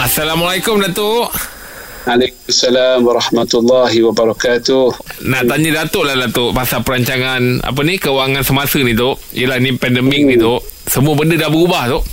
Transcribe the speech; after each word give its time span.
Assalamualaikum 0.00 0.80
Datuk. 0.80 1.28
Waalaikumsalam 2.08 3.04
warahmatullahi 3.04 4.00
wabarakatuh. 4.08 4.96
Nak 5.28 5.44
tanya 5.44 5.84
Datuk 5.84 6.08
lah 6.08 6.16
Datuk 6.16 6.56
pasal 6.56 6.80
perancangan 6.80 7.60
apa 7.60 7.80
ni 7.84 8.00
kewangan 8.00 8.40
semasa 8.40 8.80
ni 8.80 8.96
Tok. 8.96 9.20
Yelah 9.36 9.60
ni 9.60 9.76
pandemik 9.76 10.24
ni 10.24 10.40
Tok. 10.40 10.64
Semua 10.88 11.12
benda 11.12 11.36
dah 11.36 11.52
berubah 11.52 11.92
Tok. 11.92 12.04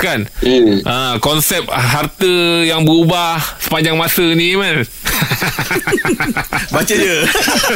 Kan? 0.00 0.24
Hmm. 0.40 0.80
Ha, 0.88 1.20
konsep 1.20 1.68
harta 1.68 2.64
yang 2.64 2.88
berubah 2.88 3.36
sepanjang 3.60 4.00
masa 4.00 4.24
ni 4.32 4.56
kan. 4.56 4.80
Baca 6.74 6.94
je. 6.94 7.16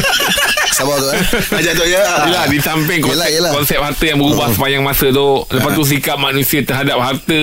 Sabar 0.77 0.97
tu 0.97 1.09
eh. 1.11 1.21
Ajak 1.61 1.73
tu 1.75 1.85
ya. 1.85 2.03
Yelah 2.25 2.45
di 2.47 2.59
samping 2.59 3.01
konsep, 3.03 3.19
Yelah, 3.19 3.29
yelah. 3.29 3.51
konsep 3.53 3.79
harta 3.79 4.05
yang 4.07 4.19
berubah 4.19 4.49
sepanjang 4.51 4.83
masa 4.83 5.07
tu. 5.11 5.29
Lepas 5.51 5.73
tu 5.75 5.83
sikap 5.85 6.17
manusia 6.17 6.61
terhadap 6.63 6.99
harta. 6.99 7.43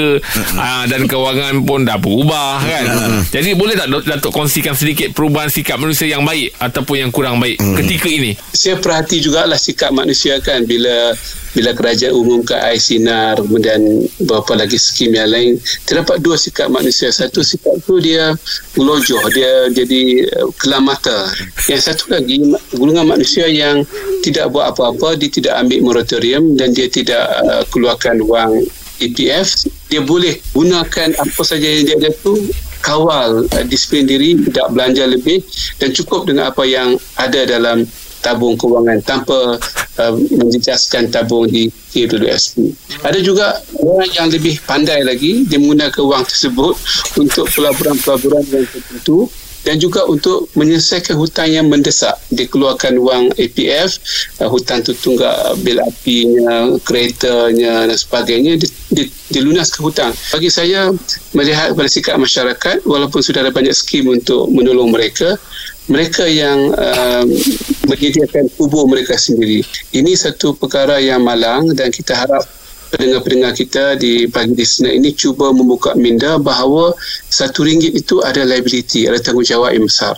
Aa, 0.56 0.88
Dan 0.88 1.06
kewangan 1.06 1.62
pun 1.62 1.84
dah 1.84 2.00
berubah 2.00 2.58
kan? 2.60 2.84
Jadi 3.30 3.54
boleh 3.54 3.76
tak 3.76 3.88
Datuk 3.88 4.32
kongsikan 4.32 4.74
sedikit 4.74 5.12
perubahan 5.12 5.50
sikap 5.50 5.76
manusia 5.76 6.08
yang 6.08 6.24
baik 6.24 6.54
Ataupun 6.58 6.96
yang 6.98 7.12
kurang 7.12 7.38
baik 7.38 7.60
ketika 7.76 8.08
ini? 8.08 8.34
Saya 8.52 8.80
perhati 8.80 9.20
jugalah 9.20 9.58
sikap 9.58 9.92
manusia 9.92 10.40
kan? 10.40 10.64
Bila 10.64 11.12
bila 11.56 11.74
kerajaan 11.74 12.14
umumkan 12.14 12.62
air 12.62 12.78
sinar 12.78 13.34
kemudian 13.34 13.82
beberapa 14.22 14.54
lagi 14.54 14.78
skim 14.78 15.10
yang 15.10 15.26
lain 15.26 15.58
terdapat 15.84 16.22
dua 16.22 16.38
sikap 16.38 16.70
manusia. 16.70 17.10
Satu 17.10 17.42
sikap 17.42 17.74
tu 17.82 17.98
dia 17.98 18.30
melojoh. 18.74 19.18
Dia 19.32 19.66
jadi 19.74 19.87
uh, 20.38 20.50
kelam 20.60 20.88
mata 20.88 21.32
yang 21.72 21.82
satu 21.82 22.12
lagi 22.12 22.42
golongan 22.76 23.08
manusia 23.08 23.48
yang 23.48 23.88
tidak 24.22 24.52
buat 24.52 24.76
apa-apa 24.76 25.16
dia 25.16 25.30
tidak 25.32 25.54
ambil 25.64 25.80
moratorium 25.94 26.56
dan 26.60 26.76
dia 26.76 26.92
tidak 26.92 27.24
uh, 27.48 27.64
keluarkan 27.72 28.24
wang 28.28 28.66
EPF 28.98 29.70
dia 29.88 30.02
boleh 30.02 30.42
gunakan 30.52 31.14
apa 31.16 31.42
saja 31.46 31.64
yang 31.64 31.84
dia 31.86 31.96
ada 32.02 32.12
tu 32.20 32.34
kawal 32.82 33.46
uh, 33.48 33.64
disiplin 33.66 34.06
diri 34.10 34.36
tidak 34.50 34.68
belanja 34.74 35.04
lebih 35.08 35.44
dan 35.80 35.90
cukup 35.94 36.28
dengan 36.28 36.52
apa 36.52 36.64
yang 36.66 36.98
ada 37.16 37.46
dalam 37.46 37.86
tabung 38.22 38.58
kewangan 38.58 39.00
tanpa 39.06 39.56
uh, 40.02 40.14
menjejaskan 40.18 41.08
tabung 41.14 41.48
di 41.48 41.70
KWSP. 41.94 42.74
Ada 43.06 43.20
juga 43.22 43.62
orang 43.78 44.10
yang 44.12 44.28
lebih 44.28 44.60
pandai 44.66 45.06
lagi 45.06 45.46
dia 45.46 45.62
menggunakan 45.62 46.04
wang 46.04 46.26
tersebut 46.26 46.76
untuk 47.16 47.46
pelaburan-pelaburan 47.54 48.44
yang 48.52 48.66
tertentu 48.68 49.30
dan 49.68 49.76
juga 49.84 50.08
untuk 50.08 50.48
menyelesaikan 50.56 51.20
hutang 51.20 51.52
yang 51.52 51.68
mendesak. 51.68 52.16
Dia 52.32 52.48
keluarkan 52.48 52.96
wang 53.04 53.28
APF 53.36 54.00
uh, 54.40 54.48
hutang 54.48 54.80
tu 54.80 54.96
tunggak 54.96 55.36
bil 55.60 55.84
apinya 55.84 56.72
keretanya 56.88 57.84
dan 57.92 57.98
sebagainya. 58.00 58.56
Dia, 58.56 58.70
dia, 58.96 59.06
dia 59.12 59.42
lunaskan 59.44 59.82
hutang 59.84 60.12
bagi 60.32 60.48
saya 60.48 60.96
melihat 61.36 61.76
pada 61.76 61.90
sikap 61.92 62.16
masyarakat 62.16 62.88
walaupun 62.88 63.20
sudah 63.20 63.44
ada 63.44 63.52
banyak 63.52 63.76
skim 63.76 64.08
untuk 64.08 64.48
menolong 64.48 64.88
mereka 64.88 65.36
mereka 65.92 66.28
yang 66.28 66.72
uh, 66.76 67.24
menyediakan 67.88 68.52
kubur 68.56 68.88
mereka 68.88 69.16
sendiri. 69.16 69.64
Ini 69.96 70.16
satu 70.16 70.56
perkara 70.56 71.00
yang 71.00 71.24
malang 71.24 71.72
dan 71.76 71.92
kita 71.92 72.16
harap 72.16 72.44
pendengar-pendengar 72.92 73.54
kita 73.54 74.00
di 74.00 74.28
pagi 74.28 74.56
di 74.56 74.66
Senin 74.66 75.04
ini 75.04 75.12
cuba 75.14 75.52
membuka 75.52 75.94
minda 75.94 76.40
bahawa 76.40 76.96
satu 77.28 77.68
ringgit 77.68 77.94
itu 77.94 78.24
ada 78.24 78.44
liability, 78.48 79.06
ada 79.06 79.20
tanggungjawab 79.20 79.76
yang 79.76 79.86
besar. 79.86 80.16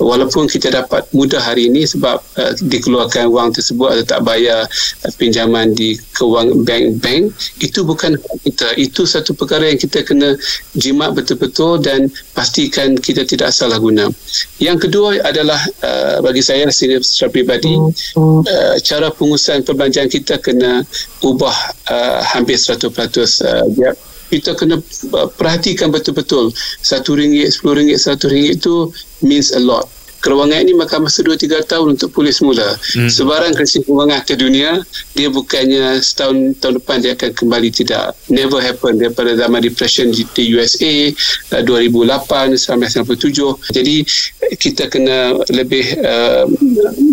Walaupun 0.00 0.48
kita 0.48 0.72
dapat 0.72 1.04
mudah 1.12 1.44
hari 1.44 1.68
ini 1.68 1.84
sebab 1.84 2.16
uh, 2.40 2.52
dikeluarkan 2.56 3.28
wang 3.28 3.52
tersebut 3.52 4.00
atau 4.00 4.04
tak 4.16 4.20
bayar 4.24 4.64
uh, 5.04 5.12
pinjaman 5.20 5.76
di 5.76 5.92
kewang 6.16 6.64
bank-bank, 6.64 7.28
itu 7.60 7.84
bukan 7.84 8.16
kita. 8.40 8.72
Itu 8.80 9.04
satu 9.04 9.36
perkara 9.36 9.68
yang 9.68 9.76
kita 9.76 10.00
kena 10.00 10.40
jimat 10.72 11.12
betul-betul 11.12 11.84
dan 11.84 12.08
pastikan 12.32 12.96
kita 12.96 13.28
tidak 13.28 13.52
salah 13.52 13.76
guna. 13.76 14.08
Yang 14.56 14.88
kedua 14.88 15.20
adalah 15.20 15.60
uh, 15.84 16.24
bagi 16.24 16.40
saya 16.40 16.64
secara 16.72 17.28
pribadi 17.28 17.76
uh, 17.76 18.76
cara 18.80 19.12
pengurusan 19.12 19.60
perbelanjaan 19.68 20.08
kita 20.08 20.40
kena 20.40 20.80
ubah 21.20 21.56
uh, 21.92 22.20
hampir 22.24 22.56
100% 22.56 22.88
uh, 22.88 23.64
dia 23.76 23.92
kita 24.30 24.54
kena 24.54 24.78
perhatikan 25.34 25.90
betul-betul 25.90 26.54
satu 26.78 27.18
ringgit, 27.18 27.50
sepuluh 27.50 27.82
ringgit, 27.82 27.98
satu 27.98 28.30
ringgit 28.30 28.62
itu 28.62 28.94
means 29.26 29.50
a 29.50 29.58
lot. 29.58 29.90
Kewangan 30.20 30.60
ini 30.60 30.76
makan 30.76 31.08
masa 31.08 31.24
2-3 31.24 31.64
tahun 31.64 31.96
untuk 31.96 32.12
pulih 32.12 32.32
semula. 32.32 32.76
Hmm. 32.92 33.08
Sebarang 33.08 33.56
krisis 33.56 33.80
kewangan 33.88 34.20
ke 34.22 34.36
dunia, 34.36 34.84
dia 35.16 35.28
bukannya 35.32 35.96
setahun 36.00 36.60
tahun 36.60 36.74
depan 36.80 36.96
dia 37.00 37.12
akan 37.16 37.30
kembali 37.32 37.68
tidak. 37.72 38.12
Never 38.28 38.60
happen 38.60 39.00
daripada 39.00 39.32
zaman 39.32 39.64
depression 39.64 40.12
di, 40.12 40.28
di 40.36 40.52
USA 40.52 41.08
uh, 41.56 41.62
2008 41.64 42.60
sampai 42.60 42.88
97. 42.92 43.72
Jadi 43.72 43.96
kita 44.60 44.92
kena 44.92 45.40
lebih 45.48 45.96
uh, 46.04 46.44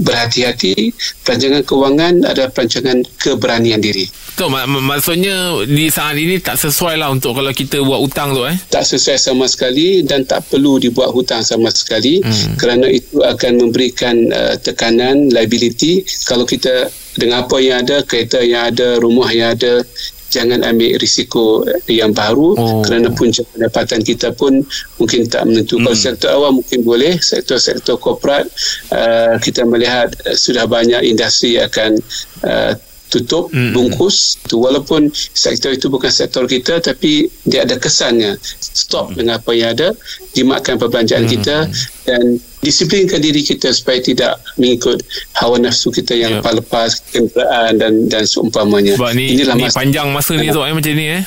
berhati-hati. 0.04 0.92
Perancangan 1.24 1.64
kewangan 1.64 2.14
adalah 2.28 2.52
perancangan 2.52 3.08
keberanian 3.20 3.80
diri. 3.80 4.08
Mak- 4.38 4.70
mak- 4.70 4.86
maksudnya 4.98 5.66
di 5.66 5.90
saat 5.90 6.14
ini 6.20 6.38
tak 6.38 6.62
sesuai 6.62 7.00
lah 7.00 7.10
untuk 7.10 7.34
kalau 7.34 7.50
kita 7.50 7.82
buat 7.82 7.98
hutang 8.02 8.38
tu 8.38 8.46
eh 8.46 8.58
tak 8.70 8.86
sesuai 8.86 9.18
sama 9.18 9.46
sekali 9.50 10.06
dan 10.06 10.26
tak 10.26 10.46
perlu 10.50 10.78
dibuat 10.78 11.10
hutang 11.10 11.42
sama 11.42 11.74
sekali 11.74 12.22
hmm. 12.22 12.58
kerana 12.62 12.86
itu 12.98 13.22
akan 13.22 13.70
memberikan 13.70 14.16
uh, 14.34 14.56
tekanan 14.58 15.30
liability 15.30 16.04
kalau 16.26 16.44
kita 16.44 16.90
dengan 17.18 17.46
apa 17.46 17.58
yang 17.62 17.86
ada 17.86 18.02
kereta 18.06 18.42
yang 18.42 18.74
ada 18.74 18.98
rumah 19.02 19.30
yang 19.34 19.54
ada 19.58 19.82
jangan 20.28 20.60
ambil 20.64 21.00
risiko 21.00 21.64
yang 21.88 22.12
baru 22.12 22.54
Oh. 22.58 22.84
kerana 22.84 23.12
punca 23.16 23.44
pendapatan 23.48 24.04
kita 24.04 24.36
pun 24.36 24.64
mungkin 25.00 25.28
tak 25.28 25.48
menentu. 25.48 25.80
Hmm. 25.80 25.88
Kalau 25.88 25.98
sektor 25.98 26.30
awam 26.32 26.60
mungkin 26.60 26.80
boleh, 26.84 27.20
sektor-sektor 27.20 28.00
korporat 28.00 28.48
uh, 28.92 29.36
kita 29.40 29.64
melihat 29.64 30.12
uh, 30.28 30.36
sudah 30.36 30.68
banyak 30.68 31.04
industri 31.08 31.60
akan 31.60 32.00
uh, 32.44 32.76
tutup 33.08 33.48
Mm-mm. 33.50 33.72
bungkus 33.72 34.36
tu. 34.44 34.60
Walaupun 34.60 35.08
sektor 35.14 35.70
itu 35.70 35.88
bukan 35.88 36.10
sektor 36.10 36.44
kita 36.44 36.80
tapi 36.80 37.28
dia 37.44 37.64
ada 37.64 37.76
kesannya. 37.76 38.36
Stop 38.58 39.14
dengan 39.14 39.38
apa 39.38 39.52
yang 39.52 39.72
ada 39.72 39.92
jimatkan 40.32 40.76
perbelanjaan 40.76 41.24
Mm. 41.24 41.32
kita 41.34 41.58
dan 42.04 42.24
disiplinkan 42.60 43.20
diri 43.20 43.42
kita 43.42 43.72
supaya 43.72 43.98
tidak 43.98 44.38
mengikut 44.56 45.00
hawa 45.34 45.56
nafsu 45.58 45.88
kita 45.88 46.14
yang 46.14 46.28
Ya. 46.30 46.38
lepas-lepas 46.40 46.90
kenderaan 47.10 47.80
dan 47.80 47.94
dan 48.08 48.24
seumpamanya. 48.24 48.96
Sebab 48.96 49.14
ni, 49.14 49.34
inilah 49.34 49.56
ni 49.56 49.64
masa 49.66 49.78
panjang 49.78 50.08
masa 50.12 50.32
ni 50.36 50.48
eh 50.48 50.54
macam 50.54 50.94
ni 50.94 51.08
eh? 51.16 51.24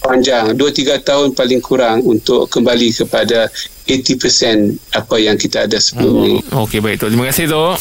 Panjang. 0.00 0.56
2-3 0.56 0.96
tahun 1.04 1.36
paling 1.36 1.60
kurang 1.60 2.00
untuk 2.00 2.48
kembali 2.48 2.88
kepada 2.90 3.52
80% 3.84 4.96
apa 4.96 5.16
yang 5.18 5.36
kita 5.36 5.68
ada 5.68 5.76
sebelum 5.76 6.14
ni. 6.24 6.32
Okey 6.48 6.80
baik 6.80 7.04
Tok. 7.04 7.08
Terima 7.12 7.28
kasih 7.28 7.44
Tok 7.46 7.76